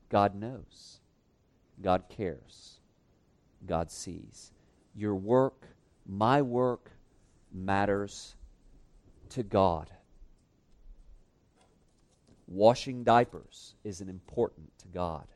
[0.09, 1.01] God knows.
[1.81, 2.79] God cares.
[3.67, 4.53] God sees.
[4.95, 5.74] Your work,
[6.07, 6.91] my work,
[7.53, 8.35] matters
[9.31, 9.91] to God.
[12.47, 15.27] Washing diapers is important to God.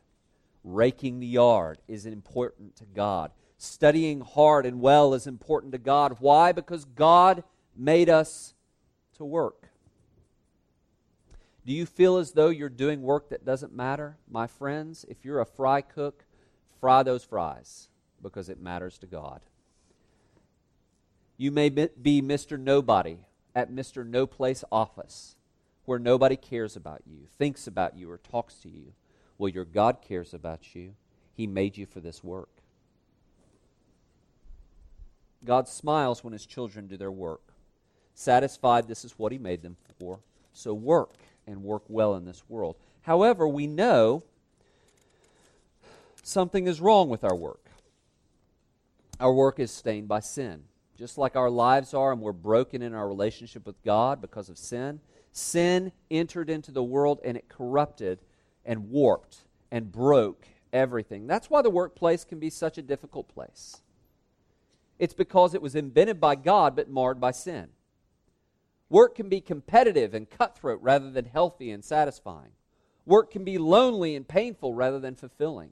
[0.65, 3.31] Raking the yard is important to God.
[3.57, 6.17] Studying hard and well is important to God.
[6.21, 6.53] Why?
[6.53, 7.43] Because God
[7.77, 8.55] made us
[9.17, 9.71] to work.
[11.65, 14.17] Do you feel as though you're doing work that doesn't matter?
[14.31, 16.25] My friends, if you're a fry cook,
[16.81, 17.89] fry those fries
[18.23, 19.41] because it matters to God.
[21.39, 22.59] You may be Mr.
[22.59, 23.19] Nobody
[23.55, 24.05] at Mr.
[24.05, 25.37] No Place office
[25.85, 28.93] where nobody cares about you, thinks about you, or talks to you.
[29.39, 30.95] Well, your God cares about you.
[31.33, 32.51] He made you for this work.
[35.45, 37.41] God smiles when his children do their work.
[38.15, 40.19] Satisfied, this is what he made them for.
[40.53, 41.15] So work
[41.47, 42.75] and work well in this world.
[43.03, 44.25] However, we know
[46.25, 47.65] something is wrong with our work.
[49.21, 50.65] Our work is stained by sin.
[50.99, 54.59] Just like our lives are, and we're broken in our relationship with God because of
[54.59, 58.19] sin, sin entered into the world and it corrupted
[58.65, 59.39] and warped
[59.71, 61.29] and broke everything.
[61.29, 63.81] That's why the workplace can be such a difficult place.
[64.99, 67.69] It's because it was invented by God but marred by sin.
[68.91, 72.51] Work can be competitive and cutthroat rather than healthy and satisfying.
[73.07, 75.71] Work can be lonely and painful rather than fulfilling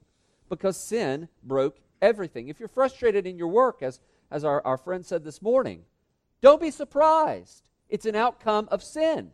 [0.49, 2.47] because sin broke everything.
[2.47, 5.83] If you're frustrated in your work, as, as our, our friend said this morning,
[6.41, 7.69] don't be surprised.
[7.89, 9.31] It's an outcome of sin.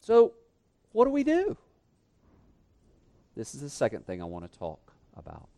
[0.00, 0.34] So,
[0.90, 1.56] what do we do?
[3.36, 5.48] This is the second thing I want to talk about.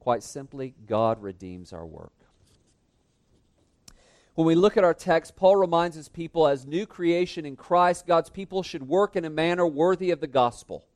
[0.00, 2.12] Quite simply, God redeems our work.
[4.34, 8.06] When we look at our text, Paul reminds his people as new creation in Christ,
[8.06, 10.86] God's people should work in a manner worthy of the gospel.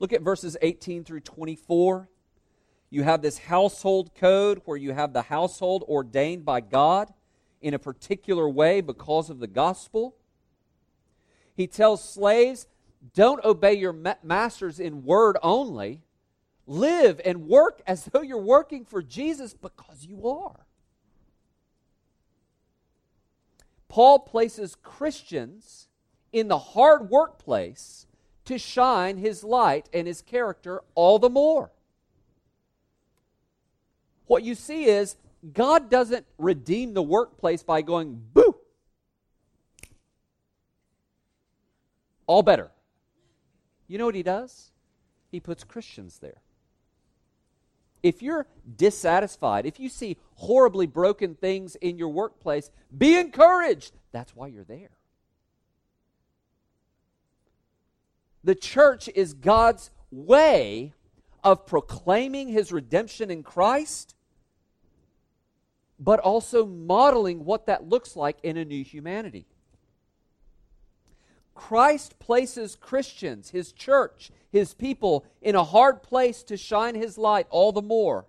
[0.00, 2.08] Look at verses 18 through 24.
[2.94, 7.12] You have this household code where you have the household ordained by God
[7.60, 10.14] in a particular way because of the gospel.
[11.56, 12.68] He tells slaves,
[13.12, 16.02] don't obey your ma- masters in word only.
[16.68, 20.64] Live and work as though you're working for Jesus because you are.
[23.88, 25.88] Paul places Christians
[26.32, 28.06] in the hard workplace
[28.44, 31.72] to shine his light and his character all the more.
[34.26, 35.16] What you see is
[35.52, 38.56] God doesn't redeem the workplace by going, boo,
[42.26, 42.70] all better.
[43.86, 44.70] You know what he does?
[45.30, 46.40] He puts Christians there.
[48.02, 53.92] If you're dissatisfied, if you see horribly broken things in your workplace, be encouraged.
[54.12, 54.90] That's why you're there.
[58.42, 60.92] The church is God's way
[61.44, 64.16] of proclaiming his redemption in Christ,
[66.00, 69.46] but also modeling what that looks like in a new humanity.
[71.54, 77.46] Christ places Christians, his church, his people, in a hard place to shine his light
[77.50, 78.26] all the more.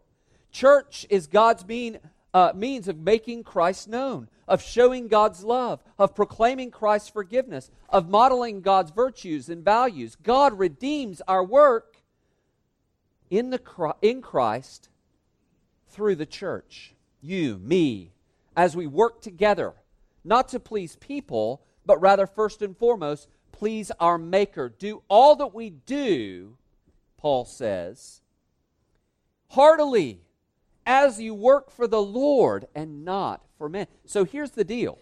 [0.52, 2.00] Church is God's mean,
[2.34, 8.10] uh, means of making Christ known, of showing God's love, of proclaiming Christ's forgiveness, of
[8.10, 10.16] modeling God's virtues and values.
[10.22, 11.95] God redeems our work
[13.30, 14.90] in, the, in Christ
[15.90, 16.94] through the church.
[17.22, 18.12] You, me,
[18.56, 19.74] as we work together,
[20.24, 24.70] not to please people, but rather, first and foremost, please our Maker.
[24.70, 26.58] Do all that we do,
[27.18, 28.22] Paul says,
[29.50, 30.22] heartily
[30.86, 33.88] as you work for the Lord and not for men.
[34.06, 35.00] So here's the deal.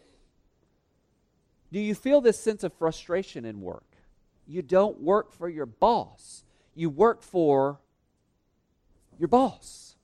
[1.72, 3.84] Do you feel this sense of frustration in work?
[4.46, 6.44] You don't work for your boss,
[6.76, 7.80] you work for
[9.24, 9.96] your boss.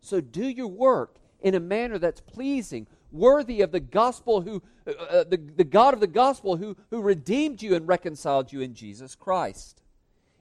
[0.00, 4.90] So do your work in a manner that's pleasing, worthy of the gospel who uh,
[4.90, 8.74] uh, the, the God of the gospel who, who redeemed you and reconciled you in
[8.74, 9.82] Jesus Christ.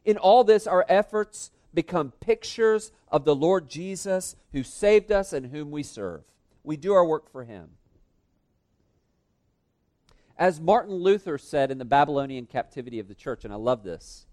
[0.05, 5.47] In all this, our efforts become pictures of the Lord Jesus who saved us and
[5.47, 6.23] whom we serve.
[6.63, 7.71] We do our work for him.
[10.37, 14.25] As Martin Luther said in the Babylonian captivity of the church, and I love this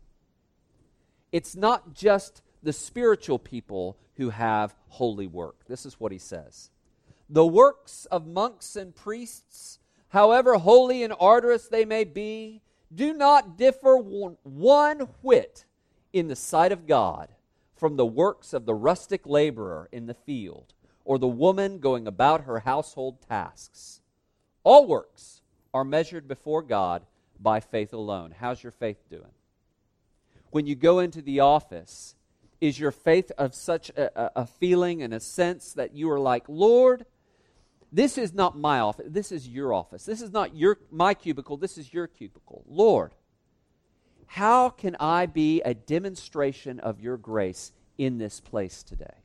[1.32, 5.64] it's not just the spiritual people who have holy work.
[5.66, 6.70] This is what he says
[7.28, 12.62] The works of monks and priests, however holy and arduous they may be,
[12.94, 15.64] do not differ one whit
[16.12, 17.28] in the sight of God
[17.76, 22.42] from the works of the rustic laborer in the field or the woman going about
[22.42, 24.00] her household tasks.
[24.64, 25.40] All works
[25.72, 27.06] are measured before God
[27.38, 28.34] by faith alone.
[28.38, 29.32] How's your faith doing?
[30.50, 32.16] When you go into the office,
[32.60, 36.44] is your faith of such a, a, feeling and a sense that you are like,
[36.46, 37.06] Lord,
[37.90, 39.06] this is not my office.
[39.08, 40.04] This is your office.
[40.04, 41.56] This is not your my cubicle.
[41.56, 42.62] This is your cubicle.
[42.68, 43.14] Lord,
[44.26, 49.24] how can I be a demonstration of your grace in this place today?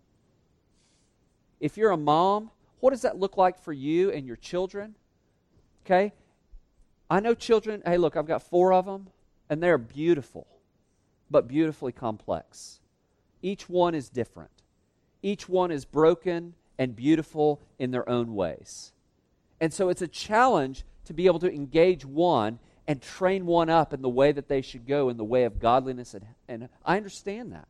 [1.60, 4.96] If you're a mom, what does that look like for you and your children?
[5.86, 6.14] Okay?
[7.10, 9.10] I know children, hey, look, I've got four of them,
[9.50, 10.48] and they're beautiful,
[11.30, 12.80] but beautifully complex.
[13.46, 14.50] Each one is different.
[15.22, 18.92] Each one is broken and beautiful in their own ways.
[19.62, 23.94] And so it's a challenge to be able to engage one and train one up
[23.94, 26.16] in the way that they should go in the way of godliness.
[26.16, 27.68] And, and I understand that,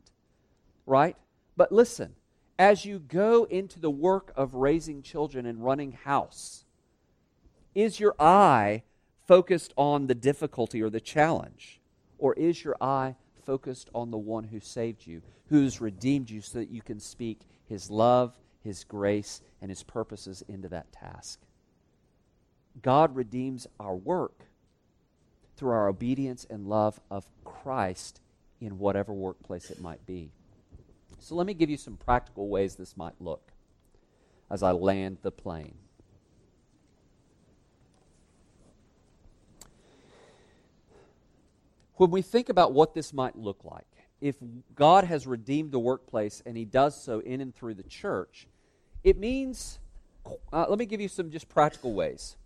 [0.86, 1.14] right?
[1.58, 2.14] But listen,
[2.58, 6.64] as you go into the work of raising children and running house,
[7.74, 8.82] is your eye
[9.28, 11.82] focused on the difficulty or the challenge?
[12.16, 13.16] Or is your eye
[13.46, 17.40] focused on the one who saved you, who's redeemed you so that you can speak
[17.64, 21.40] his love, his grace, and his purposes into that task?
[22.82, 24.42] God redeems our work
[25.56, 28.20] through our obedience and love of Christ
[28.60, 30.30] in whatever workplace it might be.
[31.18, 33.52] So let me give you some practical ways this might look
[34.50, 35.74] as I land the plane.
[41.96, 43.86] When we think about what this might look like,
[44.20, 44.36] if
[44.74, 48.46] God has redeemed the workplace and He does so in and through the church,
[49.04, 49.78] it means,
[50.52, 52.36] uh, let me give you some just practical ways.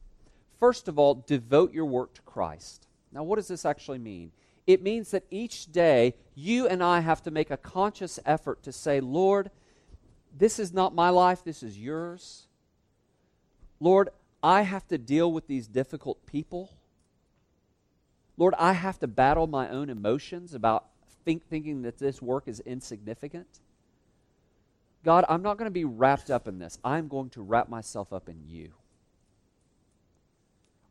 [0.59, 2.87] First of all, devote your work to Christ.
[3.13, 4.31] Now, what does this actually mean?
[4.67, 8.73] It means that each day you and I have to make a conscious effort to
[8.73, 9.51] say, Lord,
[10.37, 12.47] this is not my life, this is yours.
[13.81, 14.11] Lord,
[14.43, 16.71] I have to deal with these difficult people.
[18.41, 20.87] Lord, I have to battle my own emotions about
[21.27, 23.61] think, thinking that this work is insignificant.
[25.05, 26.79] God, I'm not going to be wrapped up in this.
[26.83, 28.73] I'm going to wrap myself up in you.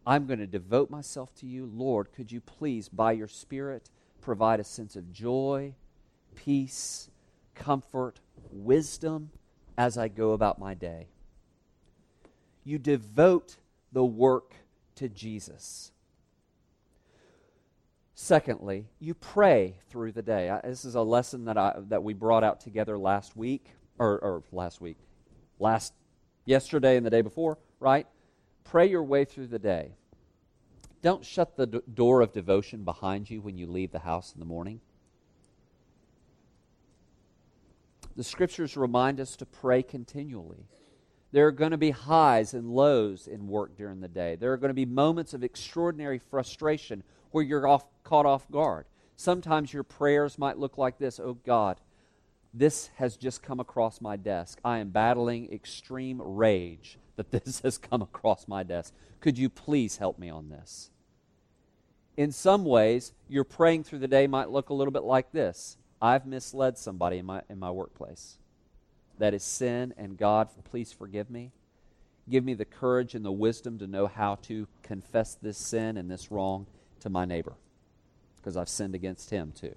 [0.06, 1.66] I'm going to devote myself to you.
[1.66, 3.89] Lord, could you please, by your Spirit,
[4.22, 5.74] provide a sense of joy,
[6.36, 7.10] peace,
[7.56, 8.20] comfort,
[8.52, 9.32] wisdom
[9.76, 11.08] as I go about my day?
[12.64, 13.56] You devote
[13.91, 14.54] the work
[14.97, 15.91] to Jesus.
[18.22, 20.49] Secondly, you pray through the day.
[20.49, 23.67] I, this is a lesson that, I, that we brought out together last week,
[23.97, 24.97] or, or last week,
[25.57, 25.93] last
[26.43, 28.05] yesterday and the day before, right?
[28.65, 29.93] Pray your way through the day.
[31.01, 34.41] Don't shut the d- door of devotion behind you when you leave the house in
[34.41, 34.82] the morning.
[38.17, 40.65] The scriptures remind us to pray continually.
[41.32, 44.36] There are going to be highs and lows in work during the day.
[44.36, 47.01] There are going to be moments of extraordinary frustration
[47.32, 48.86] where you're off, caught off guard.
[49.16, 51.80] Sometimes your prayers might look like this Oh God,
[52.54, 54.60] this has just come across my desk.
[54.64, 58.94] I am battling extreme rage that this has come across my desk.
[59.20, 60.90] Could you please help me on this?
[62.18, 65.78] In some ways, your praying through the day might look a little bit like this
[66.02, 68.38] I've misled somebody in my, in my workplace.
[69.18, 71.52] That is sin, and God, please forgive me.
[72.30, 76.10] Give me the courage and the wisdom to know how to confess this sin and
[76.10, 76.68] this wrong
[77.00, 77.54] to my neighbor
[78.38, 79.76] because I've sinned against him too.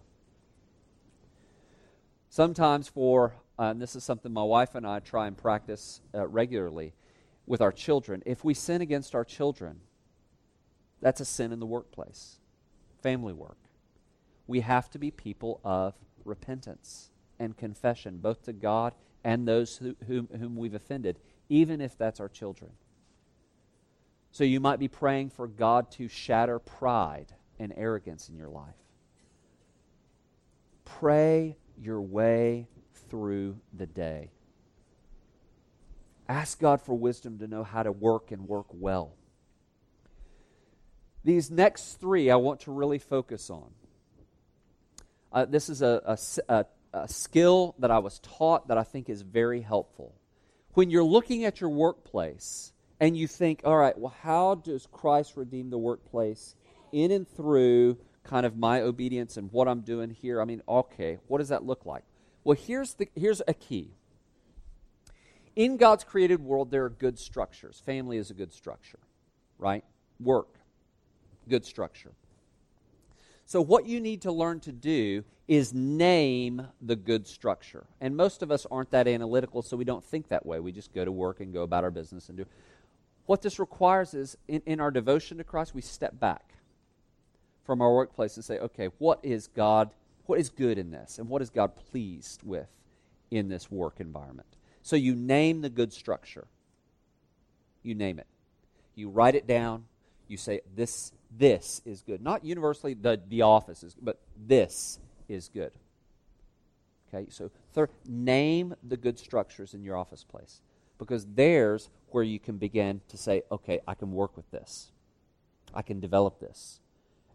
[2.31, 6.27] Sometimes, for, uh, and this is something my wife and I try and practice uh,
[6.27, 6.95] regularly,
[7.47, 8.23] with our children.
[8.25, 9.81] If we sin against our children,
[11.01, 12.39] that's a sin in the workplace,
[13.03, 13.59] family work.
[14.47, 15.95] We have to be people of
[16.25, 18.95] repentance and confession, both to God
[19.25, 21.19] and those who, whom, whom we've offended,
[21.49, 22.71] even if that's our children.
[24.33, 27.27] So you might be praying for God to shatter pride
[27.59, 28.75] and arrogance in your life.
[30.87, 32.67] Pray your way
[33.11, 34.31] through the day.
[36.29, 39.13] Ask God for wisdom to know how to work and work well.
[41.25, 43.71] These next three I want to really focus on.
[45.31, 46.19] Uh, this is a, a,
[46.49, 50.15] a, a skill that I was taught that I think is very helpful.
[50.73, 52.72] When you're looking at your workplace
[53.03, 56.55] and you think, all right, well, how does Christ redeem the workplace
[56.93, 60.41] in and through kind of my obedience and what I'm doing here.
[60.41, 62.05] I mean, okay, what does that look like?
[62.45, 63.91] Well, here's, the, here's a key.
[65.55, 67.83] In God's created world, there are good structures.
[67.85, 68.99] Family is a good structure,
[69.59, 69.85] right?
[70.19, 70.59] Work,
[71.49, 72.13] good structure.
[73.45, 77.85] So, what you need to learn to do is name the good structure.
[78.01, 80.59] And most of us aren't that analytical, so we don't think that way.
[80.59, 82.47] We just go to work and go about our business and do.
[83.27, 86.55] What this requires is in, in our devotion to Christ, we step back
[87.65, 89.91] from our workplace and say, okay, what is God,
[90.27, 91.19] what is good in this?
[91.19, 92.69] And what is God pleased with
[93.31, 94.49] in this work environment?
[94.83, 96.47] So you name the good structure.
[97.83, 98.27] You name it.
[98.95, 99.85] You write it down.
[100.27, 102.23] You say, this, this is good.
[102.23, 104.99] Not universally the, the office is but this
[105.29, 105.73] is good.
[107.15, 110.61] Okay, so third, name the good structures in your office place
[110.99, 114.93] because there's where you can begin to say, okay, I can work with this.
[115.75, 116.81] I can develop this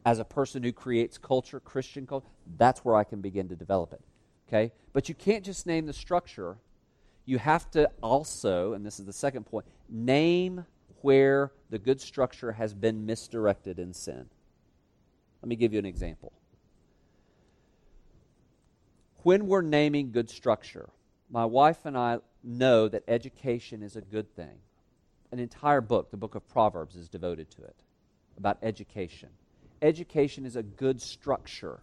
[0.08, 2.28] as a person who creates culture, Christian culture,
[2.58, 4.00] that's where I can begin to develop it.
[4.48, 4.72] Okay?
[4.94, 6.60] But you can't just name the structure.
[7.26, 10.66] You have to also, and this is the second point, name
[11.02, 14.30] where the good structure has been misdirected in sin.
[15.42, 16.32] Let me give you an example.
[19.24, 20.88] When we're naming good structure,
[21.30, 24.60] my wife and I know that education is a good thing.
[25.32, 27.76] An entire book, the book of Proverbs, is devoted to it
[28.38, 29.30] about education
[29.82, 31.82] education is a good structure,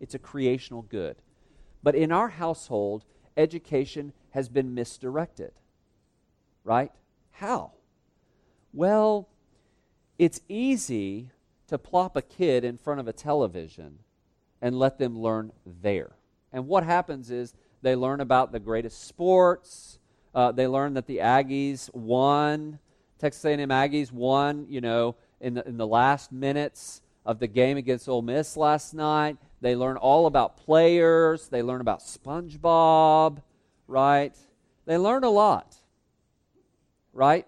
[0.00, 1.16] it's a creational good.
[1.82, 3.04] But in our household,
[3.36, 5.52] education has been misdirected.
[6.64, 6.92] Right?
[7.32, 7.72] How?
[8.72, 9.28] Well,
[10.18, 11.30] it's easy
[11.68, 14.00] to plop a kid in front of a television
[14.60, 16.16] and let them learn there.
[16.52, 19.98] And what happens is they learn about the greatest sports.
[20.34, 22.78] Uh, they learn that the Aggies won.
[23.18, 27.76] Texas A&M Aggies won, you know, in the, in the last minutes of the game
[27.76, 29.36] against Ole Miss last night.
[29.60, 31.48] They learn all about players.
[31.48, 33.42] They learn about SpongeBob,
[33.86, 34.36] right?
[34.86, 35.76] They learn a lot,
[37.12, 37.46] right?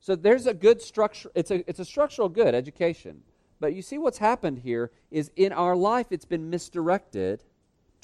[0.00, 1.30] So there's a good structure.
[1.34, 3.22] It's a, it's a structural good education.
[3.58, 7.42] But you see what's happened here is in our life, it's been misdirected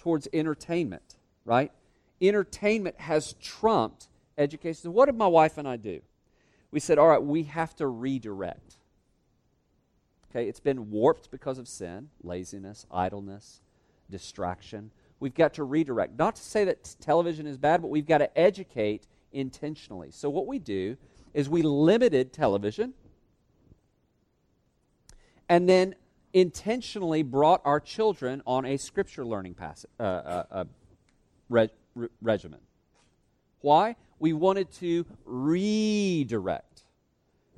[0.03, 1.71] towards entertainment, right?
[2.21, 4.83] Entertainment has trumped education.
[4.83, 6.01] So what did my wife and I do?
[6.73, 8.79] We said, all right, we have to redirect.
[10.29, 13.61] Okay, it's been warped because of sin, laziness, idleness,
[14.11, 14.91] distraction.
[15.21, 16.19] We've got to redirect.
[16.19, 20.11] Not to say that television is bad, but we've got to educate intentionally.
[20.11, 20.97] So what we do
[21.33, 22.95] is we limited television
[25.49, 25.95] and then
[26.33, 30.65] intentionally brought our children on a scripture learning uh, uh, uh,
[31.49, 32.61] re- re- regimen.
[33.61, 33.97] Why?
[34.19, 36.83] We wanted to redirect.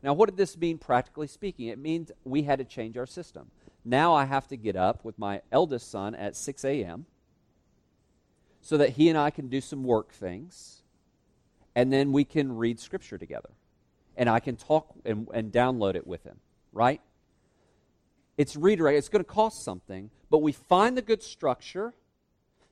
[0.03, 1.69] Now, what did this mean practically speaking?
[1.69, 3.51] It means we had to change our system.
[3.85, 7.07] Now I have to get up with my eldest son at 6 a.m.
[8.61, 10.83] so that he and I can do some work things,
[11.75, 13.51] and then we can read Scripture together.
[14.17, 16.39] And I can talk and, and download it with him,
[16.73, 17.01] right?
[18.37, 18.99] It's redirect.
[18.99, 21.95] It's going to cost something, but we find the good structure,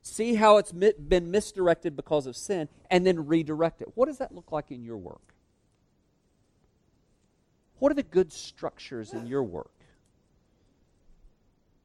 [0.01, 3.89] see how it's been misdirected because of sin, and then redirect it.
[3.95, 5.35] What does that look like in your work?
[7.79, 9.73] What are the good structures in your work?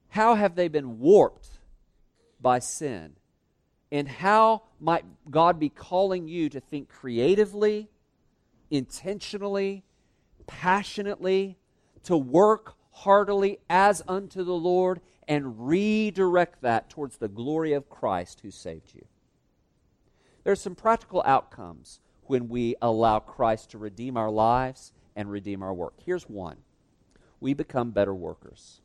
[0.09, 1.49] How have they been warped
[2.39, 3.13] by sin?
[3.91, 7.89] And how might God be calling you to think creatively,
[8.69, 9.83] intentionally,
[10.45, 11.57] passionately,
[12.03, 18.39] to work heartily as unto the Lord and redirect that towards the glory of Christ
[18.41, 19.05] who saved you?
[20.43, 25.61] There are some practical outcomes when we allow Christ to redeem our lives and redeem
[25.61, 25.93] our work.
[26.03, 26.57] Here's one
[27.39, 28.81] we become better workers.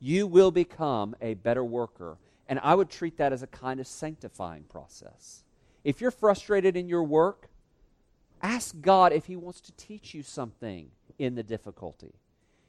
[0.00, 2.18] You will become a better worker.
[2.48, 5.44] And I would treat that as a kind of sanctifying process.
[5.84, 7.50] If you're frustrated in your work,
[8.42, 12.14] ask God if He wants to teach you something in the difficulty.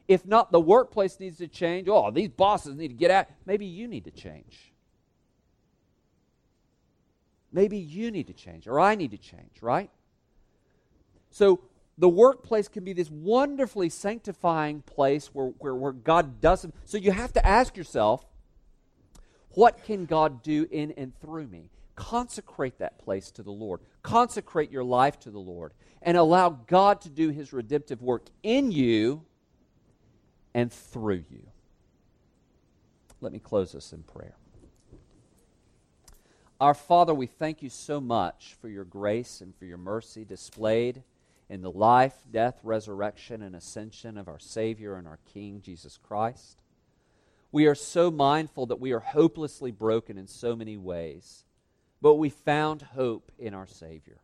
[0.08, 1.88] If not, the workplace needs to change.
[1.88, 3.28] Oh, these bosses need to get out.
[3.46, 4.74] Maybe you need to change.
[7.52, 9.90] Maybe you need to change, or I need to change, right?
[11.32, 11.62] So
[11.98, 16.74] the workplace can be this wonderfully sanctifying place where, where, where God does it.
[16.86, 18.26] So you have to ask yourself,
[19.52, 21.70] what can God do in and through me?
[22.00, 23.82] Consecrate that place to the Lord.
[24.04, 25.74] Consecrate your life to the Lord.
[26.02, 29.26] And allow God to do his redemptive work in you
[30.54, 31.46] and through you.
[33.20, 34.36] Let me close this in prayer.
[36.62, 41.04] Our Father, we thank you so much for your grace and for your mercy displayed
[41.50, 46.62] in the life, death, resurrection, and ascension of our Savior and our King, Jesus Christ.
[47.52, 51.44] We are so mindful that we are hopelessly broken in so many ways,
[52.02, 54.20] but we found hope in our Savior.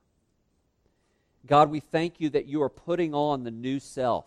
[1.46, 4.26] God, we thank you that you are putting on the new self,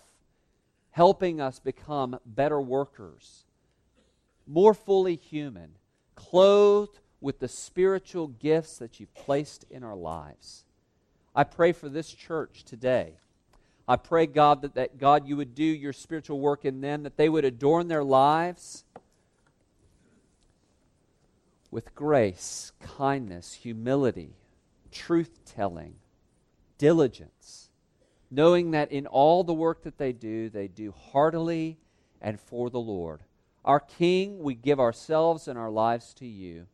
[0.91, 3.45] helping us become better workers,
[4.47, 5.73] more fully human,
[6.15, 10.65] clothed with the spiritual gifts that you've placed in our lives.
[11.35, 13.15] I pray for this church today.
[13.87, 17.17] I pray, God, that, that God, you would do your spiritual work in them, that
[17.17, 18.85] they would adorn their lives
[21.71, 24.37] with grace, kindness, humility,
[24.91, 25.97] truth telling,
[26.79, 27.71] diligence,
[28.31, 31.79] knowing that in all the work that they do, they do heartily
[32.21, 33.21] and for the Lord.
[33.65, 36.67] Our King, we give ourselves and our lives to you.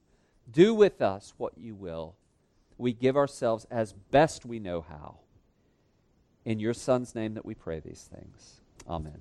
[0.51, 2.15] Do with us what you will.
[2.79, 5.19] We give ourselves as best we know how.
[6.45, 8.61] In your Son's name that we pray these things.
[8.89, 9.21] Amen.